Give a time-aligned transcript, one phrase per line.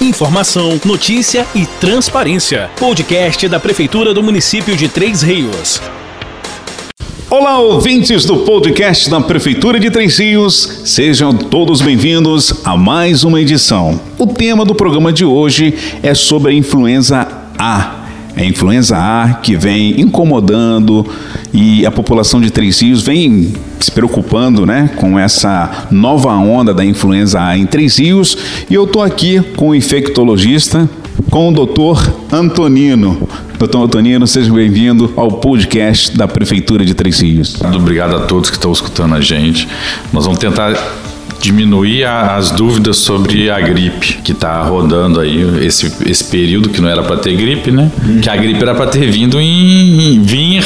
[0.00, 2.70] Informação, notícia e transparência.
[2.78, 5.82] Podcast da Prefeitura do município de Três Rios.
[7.28, 13.40] Olá, ouvintes do podcast da Prefeitura de Três Rios, sejam todos bem-vindos a mais uma
[13.40, 14.00] edição.
[14.16, 17.26] O tema do programa de hoje é sobre a influenza
[17.58, 17.97] A.
[18.38, 21.04] A influenza A que vem incomodando
[21.52, 26.84] e a população de Três Rios vem se preocupando né, com essa nova onda da
[26.84, 28.38] influenza A em Três Rios.
[28.70, 30.88] E eu estou aqui com o infectologista,
[31.28, 33.28] com o doutor Antonino.
[33.58, 37.60] Doutor Antonino, seja bem-vindo ao podcast da Prefeitura de Três Rios.
[37.60, 39.66] Obrigado a todos que estão escutando a gente.
[40.12, 40.74] Nós vamos tentar
[41.40, 46.88] diminuir as dúvidas sobre a gripe que está rodando aí esse, esse período que não
[46.88, 47.90] era para ter gripe, né?
[48.04, 48.20] Hum.
[48.20, 50.64] Que a gripe era para ter vindo em, em vir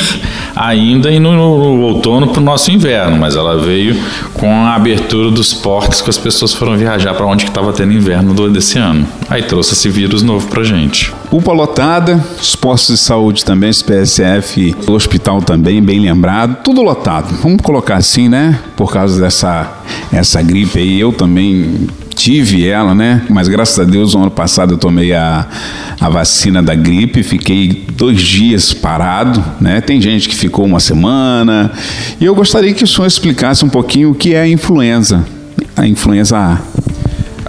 [0.55, 3.97] ainda e no, no outono para o nosso inverno, mas ela veio
[4.35, 8.35] com a abertura dos portos que as pessoas foram viajar para onde estava tendo inverno
[8.35, 9.07] do, desse ano.
[9.29, 11.13] Aí trouxe esse vírus novo para gente.
[11.31, 16.83] UPA lotada, os postos de saúde também, os PSF, o hospital também, bem lembrado, tudo
[16.83, 17.35] lotado.
[17.43, 18.59] Vamos colocar assim, né?
[18.77, 19.83] Por causa dessa
[20.13, 23.23] essa gripe aí, eu também tive ela, né?
[23.29, 25.47] Mas graças a Deus, no ano passado eu tomei a,
[26.01, 29.81] a vacina da gripe, fiquei dois dias parado, né?
[29.81, 31.73] Tem gente que ficou uma semana.
[32.21, 35.25] E eu gostaria que o senhor explicasse um pouquinho o que é a influenza,
[35.77, 36.59] a influenza A.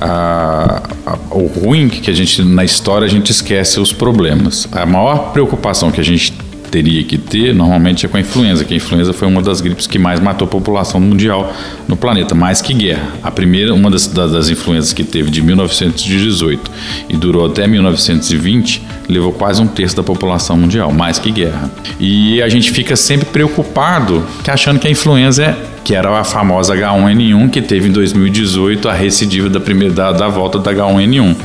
[0.01, 4.67] A, a, o ruim que a gente na história a gente esquece os problemas.
[4.71, 6.33] A maior preocupação que a gente
[6.73, 9.85] teria que ter, normalmente é com a influenza, que a influenza foi uma das gripes
[9.85, 11.53] que mais matou a população mundial
[11.87, 13.09] no planeta, mais que guerra.
[13.21, 16.71] A primeira, uma das, das influenzas que teve de 1918
[17.07, 21.69] e durou até 1920, levou quase um terço da população mundial, mais que guerra.
[21.99, 26.23] E a gente fica sempre preocupado, que achando que a influenza é que era a
[26.23, 31.35] famosa H1N1 que teve em 2018 a recidiva da primeira da, da volta da H1N1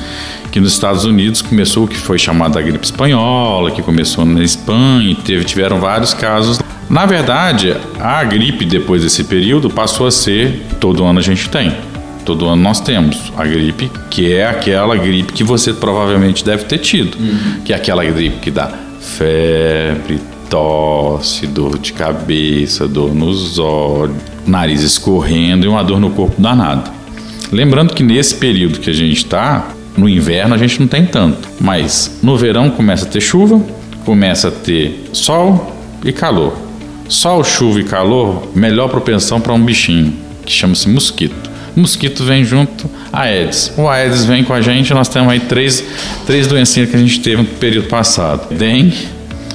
[0.50, 4.42] que nos Estados Unidos começou o que foi chamada a gripe espanhola, que começou na
[4.42, 6.58] Espanha e teve, tiveram vários casos.
[6.88, 11.72] Na verdade, a gripe depois desse período passou a ser todo ano a gente tem.
[12.25, 16.78] Todo ano nós temos a gripe, que é aquela gripe que você provavelmente deve ter
[16.78, 17.60] tido, uhum.
[17.64, 18.70] que é aquela gripe que dá
[19.00, 24.16] febre, tosse, dor de cabeça, dor nos olhos,
[24.47, 26.91] nariz escorrendo e uma dor no corpo danada.
[27.50, 31.48] Lembrando que nesse período que a gente está, no inverno a gente não tem tanto,
[31.60, 33.60] mas no verão começa a ter chuva,
[34.04, 36.56] começa a ter sol e calor.
[37.09, 40.14] Sol, chuva e calor, melhor propensão para um bichinho
[40.47, 41.50] que chama-se mosquito.
[41.76, 43.72] O mosquito vem junto a Aedes.
[43.76, 45.82] O Aedes vem com a gente, nós temos aí três,
[46.26, 49.08] três doencinhas que a gente teve no período passado: dengue,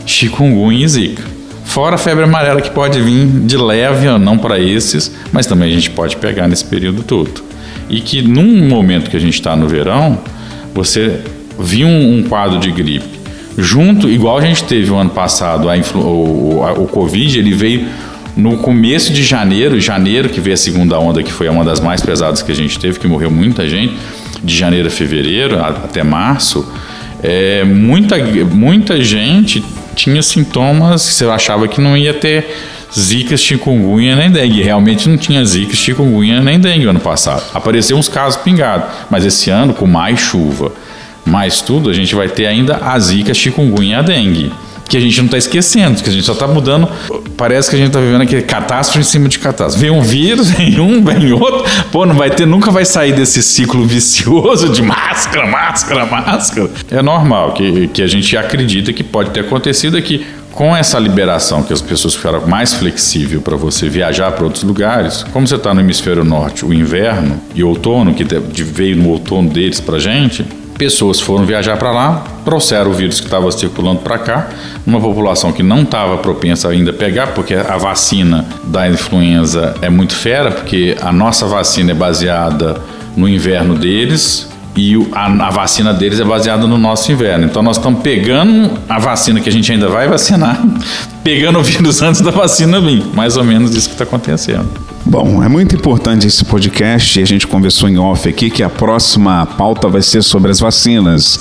[0.05, 1.23] chikungunya e zika.
[1.63, 5.69] Fora a febre amarela que pode vir de leve ou não para esses, mas também
[5.69, 7.52] a gente pode pegar nesse período todo.
[7.89, 10.19] E que num momento que a gente está no verão,
[10.73, 11.19] você
[11.59, 13.19] viu um, um, quadro de gripe.
[13.57, 17.53] Junto, igual a gente teve o ano passado, a influ, o, a, o Covid, ele
[17.53, 17.85] veio
[18.35, 22.01] no começo de janeiro, janeiro que veio a segunda onda, que foi uma das mais
[22.01, 23.95] pesadas que a gente teve, que morreu muita gente,
[24.43, 26.67] de janeiro a fevereiro a, até março,
[27.21, 29.63] é, muita, muita gente
[29.95, 32.45] tinha sintomas que você achava que não ia ter
[32.97, 34.61] zika, chikungunya nem dengue.
[34.61, 37.43] Realmente não tinha zika, chikungunya nem dengue ano passado.
[37.53, 40.71] Apareceu uns casos pingados, mas esse ano, com mais chuva,
[41.25, 44.51] mais tudo, a gente vai ter ainda a zika, chikungunya e a dengue.
[44.87, 46.87] Que a gente não está esquecendo, que a gente só está mudando.
[47.37, 49.79] Parece que a gente está vivendo aquele catástrofe em cima de catástrofe.
[49.79, 51.63] Vem um vírus, vem um, vem outro.
[51.91, 56.69] Pô, não vai ter, nunca vai sair desse ciclo vicioso de máscara, máscara, máscara.
[56.91, 61.63] É normal que, que a gente acredita que pode ter acontecido aqui com essa liberação
[61.63, 65.73] que as pessoas ficaram mais flexível para você viajar para outros lugares, como você está
[65.73, 68.23] no hemisfério norte, o inverno e outono, que
[68.63, 70.45] veio no outono deles para gente,
[70.77, 74.49] pessoas foram viajar para lá, trouxeram o vírus que estava circulando para cá,
[74.85, 79.89] uma população que não estava propensa ainda a pegar, porque a vacina da influenza é
[79.89, 82.79] muito fera, porque a nossa vacina é baseada
[83.15, 87.45] no inverno deles, e a, a, vacina deles é baseada no nosso inverno.
[87.45, 90.63] Então nós estamos pegando a vacina que a gente ainda vai vacinar,
[91.23, 93.03] pegando o vírus antes da vacina vir.
[93.13, 94.67] Mais ou menos isso que está acontecendo.
[95.05, 97.21] Bom, é muito importante esse podcast.
[97.21, 101.39] A gente conversou em off aqui que a próxima pauta vai ser sobre as vacinas.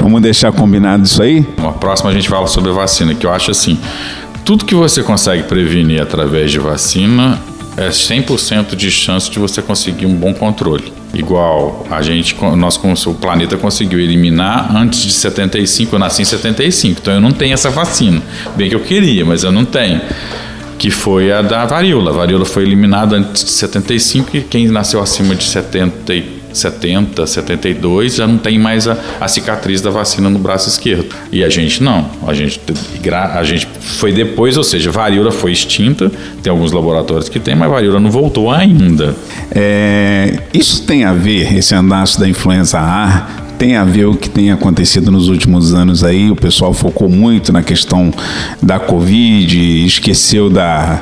[0.00, 1.46] Vamos deixar combinado isso aí?
[1.58, 3.78] A próxima a gente fala sobre a vacina, que eu acho assim:
[4.44, 7.38] tudo que você consegue prevenir através de vacina
[7.76, 10.92] é 100% de chance de você conseguir um bom controle.
[11.14, 17.00] Igual a gente, nós, o planeta conseguiu eliminar antes de 75, eu nasci em 75,
[17.00, 18.22] então eu não tenho essa vacina.
[18.56, 20.00] Bem que eu queria, mas eu não tenho.
[20.78, 22.10] Que foi a da varíola.
[22.10, 28.16] A varíola foi eliminada antes de 75 e quem nasceu acima de 70 70, 72,
[28.16, 31.14] já não tem mais a, a, cicatriz da vacina no braço esquerdo.
[31.30, 32.08] E a gente não.
[32.26, 32.60] A gente,
[33.34, 36.10] a gente foi depois, ou seja, varíola foi extinta,
[36.42, 39.14] tem alguns laboratórios que tem, mas varíola não voltou ainda.
[39.50, 44.28] É, isso tem a ver, esse andaço da influenza A, tem a ver o que
[44.28, 46.28] tem acontecido nos últimos anos aí.
[46.32, 48.12] O pessoal focou muito na questão
[48.60, 51.00] da Covid, esqueceu da,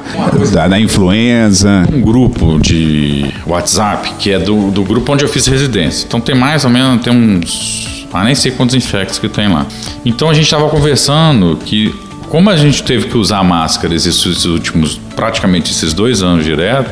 [0.53, 1.89] da, da influenza.
[1.91, 6.05] Um grupo de WhatsApp que é do, do grupo onde eu fiz residência.
[6.07, 8.07] Então tem mais ou menos, tem uns.
[8.13, 9.65] Ah, nem sei quantos infectos que tem lá.
[10.05, 11.95] Então a gente estava conversando que
[12.29, 16.91] como a gente teve que usar máscaras esses últimos, praticamente esses dois anos direto,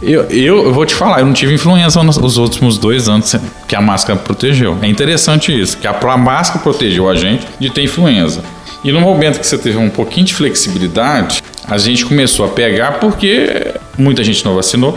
[0.00, 3.34] eu, eu, eu, vou te falar, eu não tive influenza nos últimos dois anos
[3.66, 4.78] que a máscara protegeu.
[4.80, 8.42] É interessante isso, que a máscara protegeu a gente de ter influenza.
[8.84, 12.92] E no momento que você teve um pouquinho de flexibilidade, a gente começou a pegar
[12.92, 14.96] porque muita gente não vacinou,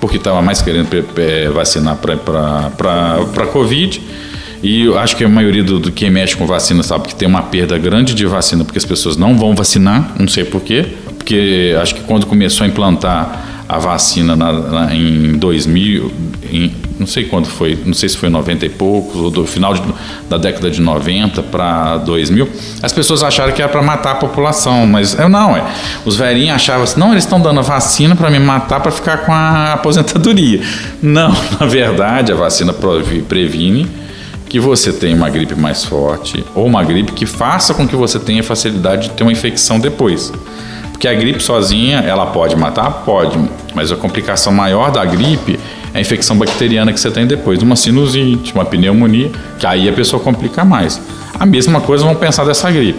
[0.00, 0.88] porque estava mais querendo
[1.52, 4.00] vacinar para Covid.
[4.62, 7.42] E acho que a maioria do, do quem mexe com vacina sabe que tem uma
[7.42, 10.84] perda grande de vacina porque as pessoas não vão vacinar, não sei porquê.
[11.16, 16.10] Porque acho que quando começou a implantar a vacina na, na, em 2000,
[16.50, 19.74] em, não sei quando foi, não sei se foi 90 e poucos, ou do final
[19.74, 19.82] de,
[20.28, 22.48] da década de 90 para 2000,
[22.82, 25.62] as pessoas acharam que era para matar a população, mas eu não, é.
[26.06, 29.18] Os velhinhos achavam assim, não, eles estão dando a vacina para me matar para ficar
[29.18, 30.60] com a aposentadoria.
[31.02, 31.30] Não,
[31.60, 33.88] na verdade, a vacina previne
[34.48, 38.18] que você tenha uma gripe mais forte ou uma gripe que faça com que você
[38.18, 40.32] tenha facilidade de ter uma infecção depois.
[40.98, 42.90] Porque a gripe sozinha, ela pode matar?
[43.04, 43.38] Pode.
[43.72, 45.56] Mas a complicação maior da gripe
[45.94, 49.30] é a infecção bacteriana que você tem depois, uma sinusite, uma pneumonia,
[49.60, 51.00] que aí a pessoa complica mais.
[51.38, 52.98] A mesma coisa vamos pensar dessa gripe.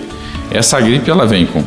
[0.50, 1.62] Essa gripe ela vem com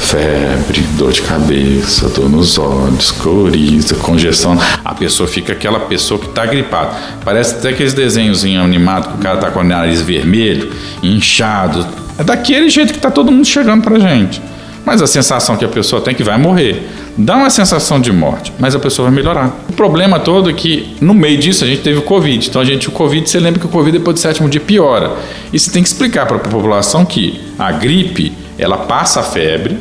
[0.00, 4.58] febre, dor de cabeça, dor nos olhos, coriza, congestão.
[4.84, 6.96] A pessoa fica aquela pessoa que está gripada.
[7.24, 10.68] Parece até aqueles desenhos animados que o cara está com o nariz vermelho,
[11.00, 11.86] inchado.
[12.18, 14.42] É daquele jeito que está todo mundo chegando para gente
[14.86, 16.86] mas a sensação que a pessoa tem é que vai morrer.
[17.18, 19.52] Dá uma sensação de morte, mas a pessoa vai melhorar.
[19.68, 22.48] O problema todo é que no meio disso a gente teve o Covid.
[22.48, 25.16] Então a gente, o Covid, você lembra que o Covid depois do sétimo dia piora.
[25.52, 29.76] E você tem que explicar para a população que a gripe, ela passa a febre,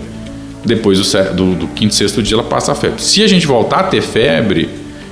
[0.65, 2.99] depois do, do, do quinto, sexto dia ela passa a febre.
[2.99, 4.67] Se a gente voltar a ter febre,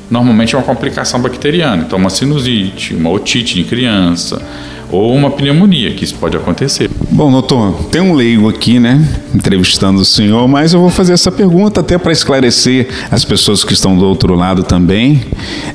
[0.10, 1.84] normalmente é uma complicação bacteriana.
[1.86, 4.42] Então uma sinusite, uma otite de criança,
[4.92, 6.90] ou uma pneumonia, que isso pode acontecer.
[7.16, 11.32] Bom, doutor, tem um leigo aqui, né, entrevistando o senhor, mas eu vou fazer essa
[11.32, 15.22] pergunta até para esclarecer as pessoas que estão do outro lado também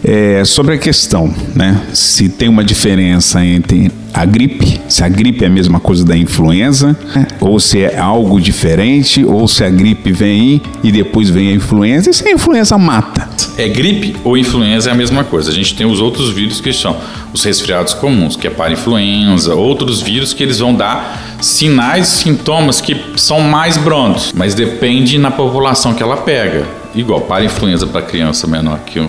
[0.02, 5.44] é, sobre a questão, né, se tem uma diferença entre a gripe, se a gripe
[5.44, 7.26] é a mesma coisa da influenza, né?
[7.40, 12.10] ou se é algo diferente, ou se a gripe vem e depois vem a influenza,
[12.10, 13.28] e se a influenza mata.
[13.56, 15.50] É gripe ou influenza é a mesma coisa.
[15.50, 16.96] A gente tem os outros vírus que são
[17.32, 22.80] os resfriados comuns, que é para influenza, outros vírus que eles vão dar sinais, sintomas
[22.80, 26.66] que são mais brontos, mas depende na população que ela pega.
[26.94, 29.06] Igual para influenza para criança menor que,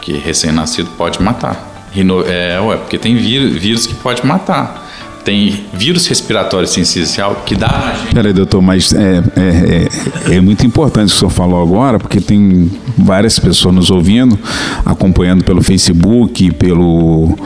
[0.00, 1.73] que recém-nascido pode matar.
[2.26, 4.82] É, ué, porque tem vírus, vírus que pode matar.
[5.24, 7.94] Tem vírus respiratório sensicial que dá.
[8.12, 11.98] Peraí, doutor, mas é, é, é, é, muito importante o que o senhor falou agora,
[11.98, 14.38] porque tem várias pessoas nos ouvindo,
[14.84, 17.38] acompanhando pelo Facebook, pelo,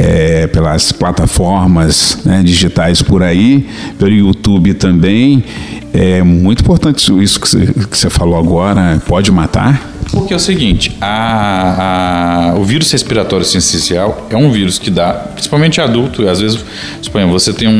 [0.00, 5.44] é, pelas plataformas né, digitais por aí, pelo YouTube também.
[5.92, 9.02] É muito importante isso que você, falou agora.
[9.06, 9.90] Pode matar?
[10.10, 15.12] Porque é o seguinte, a, a, o vírus respiratório sincicial é um vírus que dá,
[15.12, 16.64] principalmente adulto, às vezes,
[17.02, 17.72] suponha, você tem um,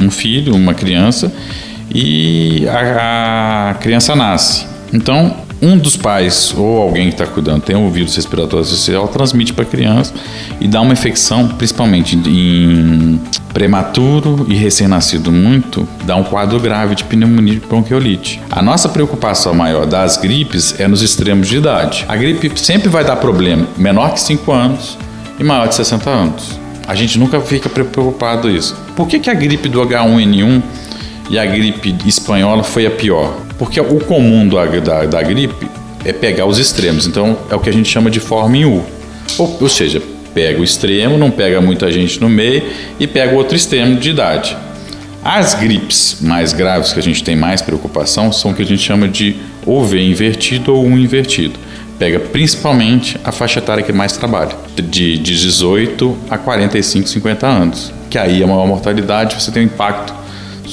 [0.00, 1.30] um, um filho, uma criança,
[1.94, 4.66] e a, a criança nasce.
[4.92, 9.54] Então, um dos pais ou alguém que está cuidando tem o vírus respiratório social, transmite
[9.54, 10.12] para a criança
[10.60, 13.18] e dá uma infecção, principalmente em
[13.54, 18.42] prematuro e recém-nascido muito, dá um quadro grave de pneumonia de bronquiolite.
[18.50, 22.04] A nossa preocupação maior das gripes é nos extremos de idade.
[22.08, 24.98] A gripe sempre vai dar problema menor que 5 anos
[25.38, 26.60] e maior de 60 anos.
[26.86, 28.76] A gente nunca fica preocupado isso.
[28.94, 30.62] Por que, que a gripe do H1N1
[31.30, 33.34] e a gripe espanhola foi a pior?
[33.64, 35.66] Porque o comum da, da, da gripe
[36.04, 37.06] é pegar os extremos.
[37.06, 38.84] Então é o que a gente chama de forma em U.
[39.38, 40.02] Ou, ou seja,
[40.34, 42.62] pega o extremo, não pega muita gente no meio
[43.00, 44.54] e pega o outro extremo de idade.
[45.24, 48.82] As gripes mais graves que a gente tem mais preocupação são o que a gente
[48.82, 51.58] chama de ou V invertido ou U invertido.
[51.98, 57.90] Pega principalmente a faixa etária que mais trabalha, de, de 18 a 45, 50 anos.
[58.10, 60.23] Que aí a maior mortalidade você tem um impacto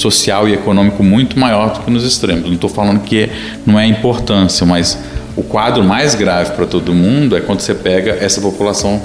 [0.01, 2.45] social e econômico muito maior do que nos extremos.
[2.45, 3.29] Não estou falando que
[3.65, 4.97] não é importância, mas
[5.35, 9.01] o quadro mais grave para todo mundo é quando você pega essa população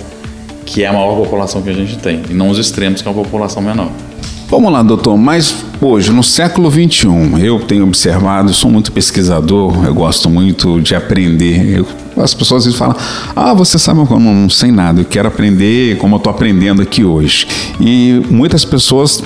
[0.65, 3.11] que é a maior população que a gente tem, e não os extremos, que é
[3.11, 3.89] uma população menor.
[4.49, 7.09] Vamos lá, doutor, mas hoje, no século XXI,
[7.41, 11.79] eu tenho observado, sou muito pesquisador, eu gosto muito de aprender.
[11.79, 11.87] Eu,
[12.23, 12.97] as pessoas às vezes falam,
[13.35, 17.03] ah, você sabe, eu não, sei nada, eu quero aprender como eu estou aprendendo aqui
[17.03, 17.49] hoje.
[17.81, 19.21] E muitas pessoas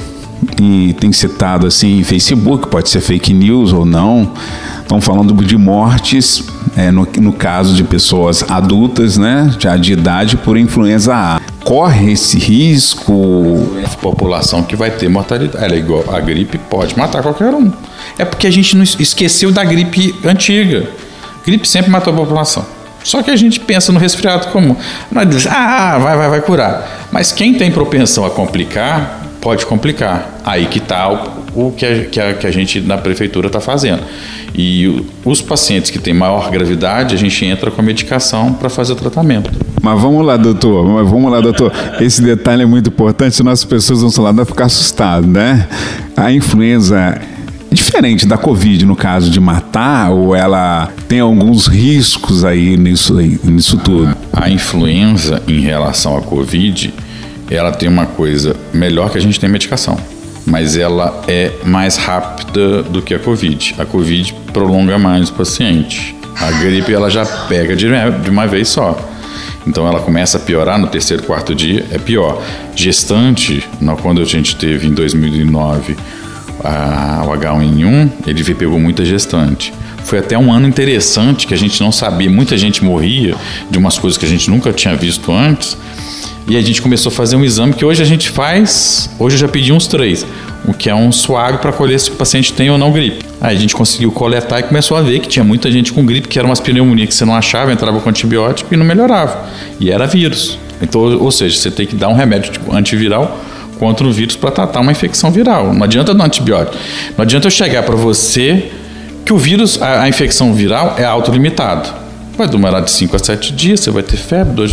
[0.60, 4.32] e tem citado assim em Facebook, pode ser fake news ou não,
[4.80, 6.44] estão falando de mortes,
[6.76, 11.40] é, no, no caso de pessoas adultas, né, já de idade, por influenza A.
[11.64, 13.66] Corre esse risco?
[13.84, 15.64] A população que vai ter mortalidade.
[15.64, 17.72] Ela é igual a gripe, pode matar qualquer um.
[18.18, 20.88] É porque a gente não esqueceu da gripe antiga.
[21.46, 22.64] Gripe sempre matou a população.
[23.02, 24.76] Só que a gente pensa no resfriado comum.
[25.10, 27.08] Nós diz, ah, vai, vai, vai curar.
[27.10, 30.40] Mas quem tem propensão a complicar, pode complicar.
[30.44, 31.10] Aí que está
[31.54, 34.02] o, o que, a, que, a, que, a, gente na prefeitura está fazendo.
[34.54, 38.92] E os pacientes que têm maior gravidade, a gente entra com a medicação para fazer
[38.92, 39.50] o tratamento.
[39.80, 40.86] Mas vamos lá, doutor.
[40.86, 41.72] Mas vamos lá, doutor.
[42.00, 45.66] Esse detalhe é muito importante, senão as pessoas vão vai ficar assustado, né?
[46.16, 52.44] A influenza é diferente da Covid, no caso de matar, ou ela tem alguns riscos
[52.44, 54.14] aí nisso, nisso tudo?
[54.32, 56.92] A influenza em relação à Covid
[57.50, 59.98] ela tem uma coisa melhor que a gente tem medicação,
[60.46, 63.74] mas ela é mais rápida do que a Covid.
[63.78, 66.14] A Covid prolonga mais o paciente.
[66.36, 67.86] A gripe ela já pega de
[68.30, 68.98] uma vez só.
[69.66, 72.42] Então ela começa a piorar no terceiro, quarto dia, é pior.
[72.74, 73.62] Gestante,
[74.02, 75.96] quando a gente teve em 2009
[76.64, 79.72] a, o H1N1, ele pegou muita gestante.
[80.04, 83.34] Foi até um ano interessante que a gente não sabia, muita gente morria
[83.70, 85.76] de umas coisas que a gente nunca tinha visto antes.
[86.50, 89.38] E a gente começou a fazer um exame que hoje a gente faz, hoje eu
[89.38, 90.26] já pedi uns três,
[90.66, 93.24] o que é um suave para colher se o paciente tem ou não gripe.
[93.40, 96.26] Aí a gente conseguiu coletar e começou a ver que tinha muita gente com gripe,
[96.26, 99.44] que era umas pneumonias que você não achava, entrava com antibiótico e não melhorava.
[99.78, 100.58] E era vírus.
[100.82, 103.38] Então, ou seja, você tem que dar um remédio tipo, antiviral
[103.78, 105.72] contra o vírus para tratar uma infecção viral.
[105.72, 106.76] Não adianta dar antibiótico.
[107.16, 108.72] Não adianta eu chegar para você
[109.24, 111.88] que o vírus, a, a infecção viral é autolimitado.
[112.36, 114.72] Vai demorar de 5 a 7 dias, você vai ter febre, dois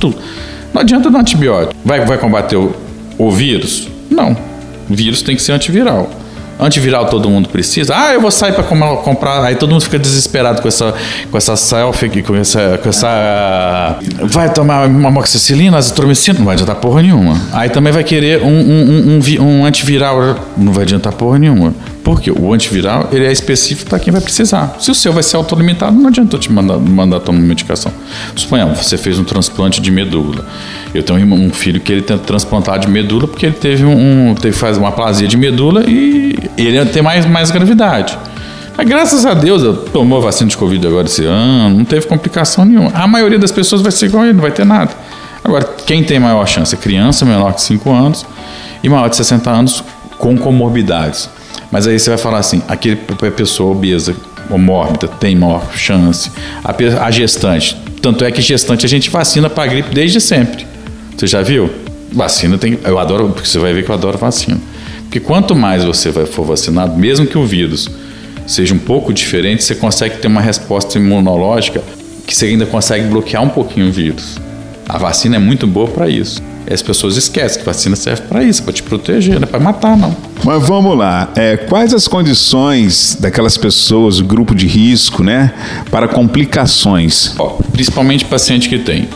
[0.00, 0.16] tudo.
[0.72, 1.74] Não adianta dar antibiótico.
[1.84, 2.74] Vai, vai combater o,
[3.18, 3.88] o vírus?
[4.10, 4.36] Não.
[4.88, 6.10] O vírus tem que ser antiviral.
[6.60, 7.94] Antiviral todo mundo precisa.
[7.96, 9.44] Ah, eu vou sair para comprar.
[9.44, 10.92] Aí todo mundo fica desesperado com essa,
[11.30, 13.96] com essa selfie, com essa, com essa.
[14.24, 17.40] Vai tomar uma moxicilina, azitromicina, não vai adiantar porra nenhuma.
[17.52, 21.72] Aí também vai querer um, um, um, um antiviral, não vai adiantar porra nenhuma.
[22.08, 24.78] Porque o antiviral ele é específico para quem vai precisar.
[24.80, 27.92] Se o seu vai ser autolimitado, não adianta eu te mandar, mandar tomar medicação.
[28.34, 30.42] Suponhamos, você fez um transplante de medula.
[30.94, 34.56] Eu tenho um filho que ele tem transplantado de medula porque ele teve um teve
[34.56, 38.18] faz uma aplasia de medula e ele tem mais, mais gravidade.
[38.74, 42.64] Mas graças a Deus, eu tomou vacina de Covid agora esse ano, não teve complicação
[42.64, 42.90] nenhuma.
[42.94, 44.92] A maioria das pessoas vai ser igual ele, não vai ter nada.
[45.44, 46.74] Agora, quem tem maior chance?
[46.74, 48.24] Criança menor que 5 anos
[48.82, 49.84] e maior de 60 anos
[50.16, 51.28] com comorbidades.
[51.70, 52.96] Mas aí você vai falar assim, aquele
[53.36, 54.14] pessoa obesa
[54.50, 56.30] ou mórbida tem maior chance.
[56.64, 60.66] A, a gestante, tanto é que gestante a gente vacina para gripe desde sempre.
[61.16, 61.70] Você já viu?
[62.10, 64.58] Vacina tem, eu adoro, porque você vai ver que eu adoro vacina.
[65.02, 67.88] Porque quanto mais você vai, for vacinado, mesmo que o vírus
[68.46, 71.82] seja um pouco diferente, você consegue ter uma resposta imunológica
[72.26, 74.38] que você ainda consegue bloquear um pouquinho o vírus.
[74.88, 78.62] A vacina é muito boa para isso as pessoas esquecem que vacina serve para isso,
[78.62, 80.14] para te proteger, não é para matar, não.
[80.44, 85.52] Mas vamos lá, é, quais as condições daquelas pessoas, grupo de risco, né,
[85.90, 87.34] para complicações?
[87.38, 89.08] Ó, principalmente paciente que tem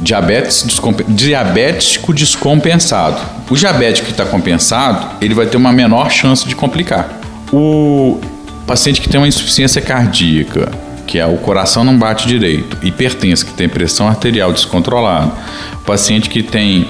[0.00, 1.00] diabetes descomp...
[1.08, 3.20] diabético descompensado.
[3.48, 7.20] O diabético que está compensado, ele vai ter uma menor chance de complicar.
[7.52, 8.18] O
[8.66, 10.72] paciente que tem uma insuficiência cardíaca,
[11.14, 15.30] que é o coração não bate direito, hipertenso, que tem pressão arterial descontrolada,
[15.74, 16.88] o paciente que tem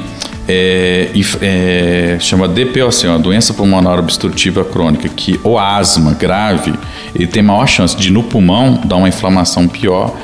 [0.48, 1.10] é,
[1.42, 6.72] é, chama DPOC, uma doença pulmonar obstrutiva crônica, que ou asma grave,
[7.14, 10.16] ele tem maior chance de no pulmão dar uma inflamação pior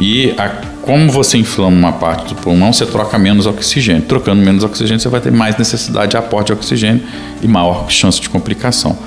[0.00, 0.48] e a,
[0.82, 4.02] como você inflama uma parte do pulmão, você troca menos oxigênio.
[4.02, 7.04] Trocando menos oxigênio, você vai ter mais necessidade de aporte de oxigênio
[7.40, 8.98] e maior chance de complicação.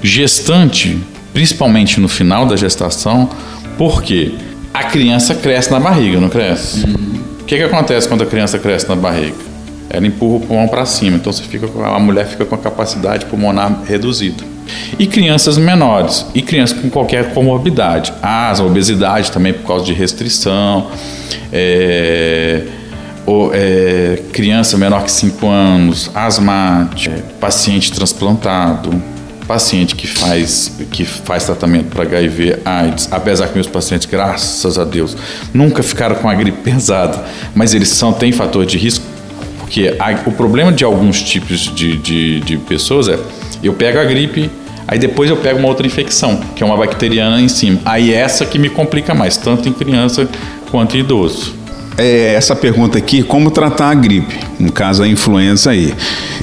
[0.00, 0.96] Gestante,
[1.32, 3.28] principalmente no final da gestação,
[3.76, 4.34] porque
[4.72, 6.84] a criança cresce na barriga, não cresce?
[6.84, 7.20] Uhum.
[7.40, 9.36] O que, que acontece quando a criança cresce na barriga?
[9.88, 12.58] Ela empurra o pulmão para cima, então você fica com, a mulher fica com a
[12.58, 14.42] capacidade pulmonar reduzida.
[14.98, 20.90] E crianças menores, e crianças com qualquer comorbidade, asma, obesidade também por causa de restrição,
[21.52, 22.64] é,
[23.24, 28.90] ou, é, criança menor que 5 anos, asmático, paciente transplantado,
[29.46, 34.84] paciente que faz, que faz tratamento para HIV, AIDS, apesar que meus pacientes, graças a
[34.84, 35.16] Deus,
[35.54, 37.24] nunca ficaram com a gripe pesada,
[37.54, 39.04] mas eles são, têm fator de risco,
[39.58, 43.18] Porque a, o problema de alguns tipos de, de, de pessoas é
[43.62, 44.50] eu pego a gripe,
[44.86, 47.80] aí depois eu pego uma outra infecção, que é uma bacteriana em cima.
[47.84, 50.28] Aí essa que me complica mais, tanto em criança
[50.70, 51.65] quanto em idoso
[51.98, 55.94] é, essa pergunta aqui, como tratar a gripe, no caso a influenza aí.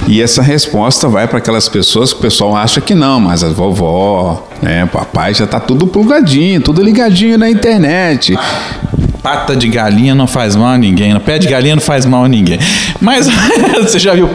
[0.08, 3.48] E essa resposta vai para aquelas pessoas que o pessoal acha que não, mas a
[3.48, 8.36] vovó, né, papai já tá tudo plugadinho, tudo ligadinho na internet.
[9.22, 12.28] Pata de galinha não faz mal a ninguém, pé de galinha não faz mal a
[12.28, 12.58] ninguém.
[13.00, 13.28] Mas
[13.80, 14.28] você já viu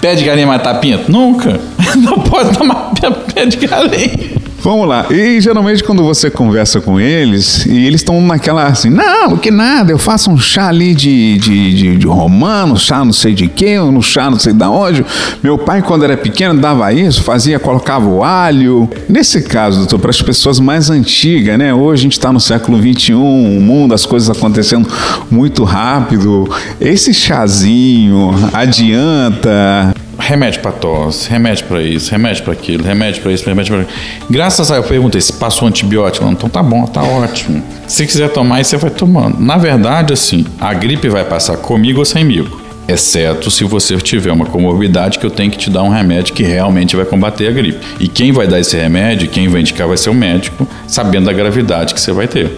[0.00, 1.10] pé de galinha matar pinto?
[1.10, 1.60] Nunca.
[1.96, 2.92] Não pode tomar
[3.34, 4.29] pé de galinha.
[4.62, 5.06] Vamos lá.
[5.10, 9.90] E geralmente quando você conversa com eles, e eles estão naquela assim, não, que nada,
[9.90, 13.80] eu faço um chá ali de, de, de, de romano, chá não sei de quê,
[13.80, 15.04] um chá não sei da onde.
[15.42, 18.88] Meu pai, quando era pequeno, dava isso, fazia, colocava o alho.
[19.08, 21.72] Nesse caso, doutor, para as pessoas mais antigas, né?
[21.72, 24.86] Hoje a gente está no século XXI, o mundo, as coisas acontecendo
[25.30, 26.48] muito rápido.
[26.78, 29.94] Esse chazinho adianta
[30.30, 33.86] remédio para tosse, remédio para isso, remédio para aquilo, remédio para isso, remédio para
[34.30, 37.60] Graças a eu perguntei se passou antibiótico, não, então tá bom, tá ótimo.
[37.88, 39.40] Se quiser tomar, você vai tomando.
[39.40, 42.60] Na verdade, assim, a gripe vai passar comigo ou semigo.
[42.86, 46.44] Exceto se você tiver uma comorbidade que eu tenho que te dar um remédio que
[46.44, 47.84] realmente vai combater a gripe.
[47.98, 51.32] E quem vai dar esse remédio, quem vai indicar vai ser o médico, sabendo da
[51.32, 52.56] gravidade que você vai ter.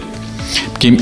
[0.71, 0.95] Porque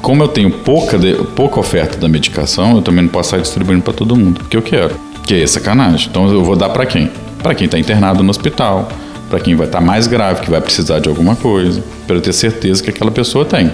[0.00, 0.98] como eu tenho pouca,
[1.36, 4.62] pouca oferta da medicação, eu também não posso sair distribuindo para todo mundo, porque eu
[4.62, 5.03] quero.
[5.24, 6.08] Que é sacanagem.
[6.10, 7.10] Então eu vou dar para quem?
[7.42, 8.88] Para quem está internado no hospital,
[9.28, 12.20] para quem vai estar tá mais grave, que vai precisar de alguma coisa, para eu
[12.20, 13.70] ter certeza que aquela pessoa tem.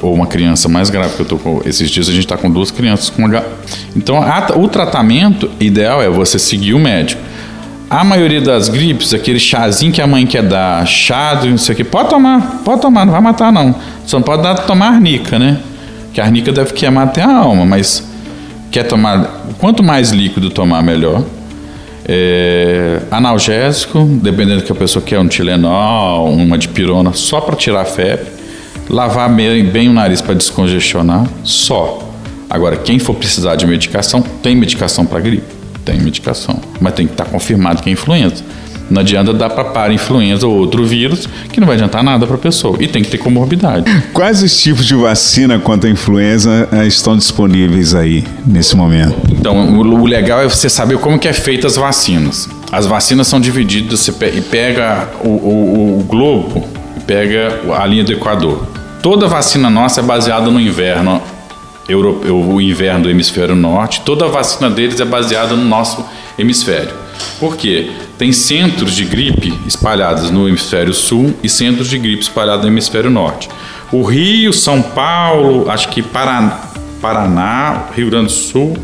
[0.00, 1.62] Ou uma criança mais grave, que eu tô com.
[1.64, 3.44] Esses dias a gente está com duas crianças com H.
[3.94, 7.22] Então a, o tratamento ideal é você seguir o médico.
[7.88, 11.76] A maioria das gripes, aquele chazinho que a mãe quer dar, chá, não sei o
[11.76, 13.74] que, pode tomar, pode tomar, não vai matar não.
[14.06, 15.60] Só não pode dar, tomar arnica, né?
[16.12, 18.02] Que a arnica deve queimar até a alma, mas
[18.72, 21.22] quer tomar, quanto mais líquido tomar, melhor.
[22.04, 27.82] É, analgésico, dependendo do que a pessoa quer, um Tilenol, uma dipirona, só para tirar
[27.82, 28.26] a febre.
[28.88, 32.10] Lavar bem, bem o nariz para descongestionar, só.
[32.50, 35.44] Agora, quem for precisar de medicação, tem medicação para gripe?
[35.84, 38.42] Tem medicação, mas tem que estar tá confirmado que é influenza.
[38.90, 42.36] Não adianta dar para para influenza ou outro vírus que não vai adiantar nada para
[42.36, 42.76] a pessoa.
[42.80, 43.84] E tem que ter comorbidade.
[44.12, 49.16] Quais os tipos de vacina contra a influenza eh, estão disponíveis aí nesse momento?
[49.30, 52.48] Então, o legal é você saber como que é feita as vacinas.
[52.70, 56.64] As vacinas são divididas, você pega o, o, o globo,
[57.06, 58.66] pega a linha do Equador.
[59.02, 61.20] Toda vacina nossa é baseada no inverno
[61.88, 64.00] europeu, o inverno do hemisfério norte.
[64.02, 66.04] Toda a vacina deles é baseada no nosso
[66.38, 67.01] hemisfério.
[67.38, 67.90] Por quê?
[68.18, 73.10] Tem centros de gripe espalhados no hemisfério sul e centros de gripe espalhados no hemisfério
[73.10, 73.48] norte.
[73.90, 76.58] O Rio, São Paulo, acho que Paraná,
[77.00, 78.76] Paraná Rio Grande do Sul,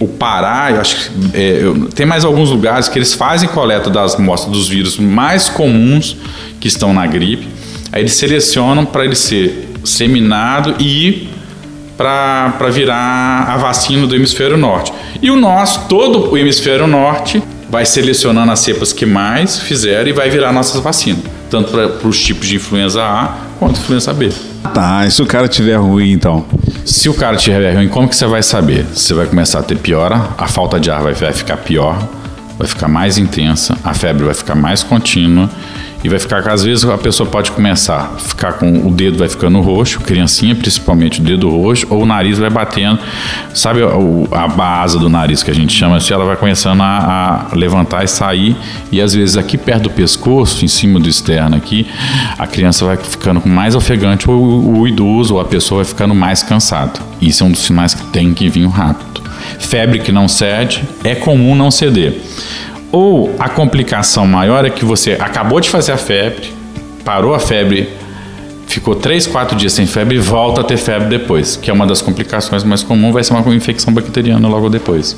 [0.00, 1.62] o Pará, eu acho que é,
[1.94, 6.16] tem mais alguns lugares que eles fazem coleta das amostras dos vírus mais comuns
[6.58, 7.48] que estão na gripe.
[7.92, 11.28] Aí eles selecionam para ele ser seminado e ir
[11.96, 14.92] para virar a vacina do hemisfério norte.
[15.20, 17.40] E o nosso, todo o hemisfério norte,
[17.72, 22.22] vai selecionando as cepas que mais fizeram e vai virar nossas vacinas, tanto para os
[22.22, 24.30] tipos de influenza A quanto influenza B.
[24.74, 26.44] Tá, e se o cara tiver ruim então?
[26.84, 28.84] Se o cara tiver ruim, como que você vai saber?
[28.92, 31.96] Você vai começar a ter piora, a falta de ar vai, vai ficar pior,
[32.58, 35.48] vai ficar mais intensa, a febre vai ficar mais contínua
[36.04, 39.28] e vai ficar, às vezes a pessoa pode começar a ficar com o dedo vai
[39.28, 42.98] ficando roxo, criancinha principalmente o dedo roxo, ou o nariz vai batendo,
[43.54, 47.56] sabe a, base do nariz que a gente chama assim, ela vai começando a, a,
[47.56, 48.56] levantar e sair,
[48.90, 51.86] e às vezes aqui perto do pescoço, em cima do externo aqui,
[52.38, 56.42] a criança vai ficando mais ofegante, ou o idoso, ou a pessoa vai ficando mais
[56.42, 57.00] cansado.
[57.20, 59.22] Isso é um dos sinais que tem que vir rápido.
[59.58, 62.20] Febre que não cede, é comum não ceder.
[62.92, 66.52] Ou a complicação maior é que você acabou de fazer a febre,
[67.02, 67.88] parou a febre,
[68.66, 71.86] ficou 3, 4 dias sem febre e volta a ter febre depois, que é uma
[71.86, 75.16] das complicações mais comuns, vai ser uma infecção bacteriana logo depois.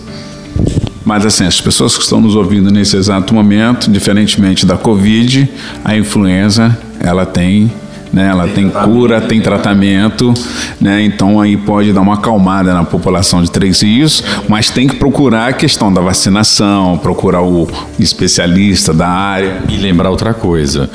[1.04, 5.50] Mas assim, as pessoas que estão nos ouvindo nesse exato momento, diferentemente da Covid,
[5.84, 7.70] a influenza, ela tem
[8.14, 8.28] né?
[8.28, 10.32] Ela tem, cura, tem tratamento,
[10.80, 11.02] né?
[11.02, 15.48] Então aí pode dar uma acalmada na população de Três Rios, mas tem que procurar
[15.48, 19.62] a questão da vacinação, procurar o especialista da área.
[19.68, 20.88] E lembrar outra coisa.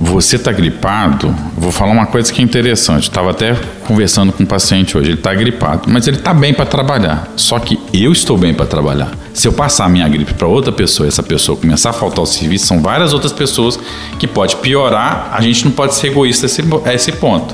[0.00, 3.08] Você está gripado, vou falar uma coisa que é interessante.
[3.08, 5.10] Estava até conversando com um paciente hoje.
[5.10, 7.32] Ele está gripado, mas ele está bem para trabalhar.
[7.34, 9.10] Só que eu estou bem para trabalhar.
[9.34, 12.26] Se eu passar a minha gripe para outra pessoa essa pessoa começar a faltar o
[12.26, 13.76] serviço, são várias outras pessoas
[14.20, 15.30] que pode piorar.
[15.32, 17.52] A gente não pode ser egoísta a esse, a esse ponto.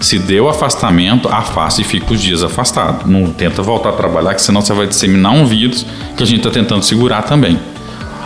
[0.00, 3.08] Se deu afastamento, afaste e fica os dias afastado.
[3.08, 6.38] Não tenta voltar a trabalhar, que senão você vai disseminar um vírus que a gente
[6.38, 7.56] está tentando segurar também.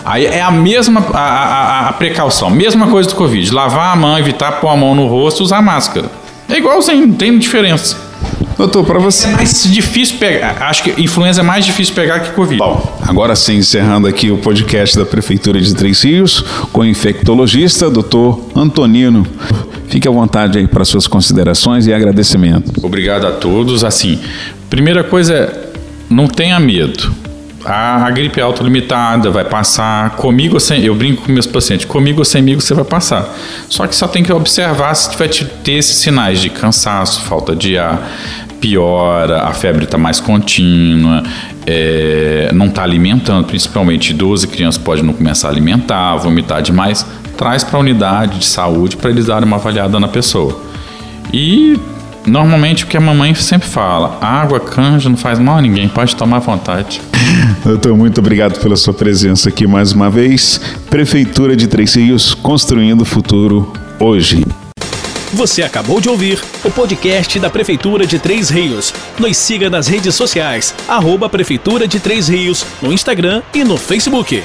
[0.05, 3.53] Aí é a mesma a, a, a, precaução, mesma coisa do Covid.
[3.53, 6.11] Lavar a mão, evitar pôr a mão no rosto, usar máscara.
[6.49, 8.11] É igualzinho, não tem diferença.
[8.57, 9.27] Doutor, para você.
[9.27, 10.57] É mais difícil pegar.
[10.61, 12.59] Acho que influenza é mais difícil pegar que Covid.
[12.59, 17.89] Bom, agora sim, encerrando aqui o podcast da Prefeitura de Três Rios com o infectologista,
[17.89, 19.27] doutor Antonino.
[19.89, 22.85] Fique à vontade aí para suas considerações e agradecimento.
[22.85, 23.83] Obrigado a todos.
[23.83, 24.21] Assim,
[24.69, 25.73] primeira coisa é,
[26.11, 27.15] não tenha medo
[27.65, 30.11] a, a gripe é autolimitada, vai passar.
[30.17, 30.85] Comigo ou sem.
[30.85, 33.29] Eu brinco com meus pacientes, comigo ou semigo você vai passar.
[33.69, 37.77] Só que só tem que observar se vai ter esses sinais de cansaço, falta de
[37.77, 38.11] ar,
[38.61, 41.23] piora, a febre está mais contínua,
[41.67, 47.07] é, não está alimentando, principalmente idoso e crianças podem não começar a alimentar, vomitar demais.
[47.37, 50.61] Traz para a unidade de saúde para eles darem uma avaliada na pessoa.
[51.33, 51.79] E
[52.27, 56.15] Normalmente o que a mamãe sempre fala, água, canja não faz mal a ninguém, pode
[56.15, 57.01] tomar à vontade.
[57.65, 60.61] Doutor, muito obrigado pela sua presença aqui mais uma vez.
[60.89, 64.45] Prefeitura de Três Rios, construindo o futuro hoje.
[65.33, 68.93] Você acabou de ouvir o podcast da Prefeitura de Três Rios.
[69.19, 74.43] Nos siga nas redes sociais, arroba Prefeitura de Três Rios, no Instagram e no Facebook.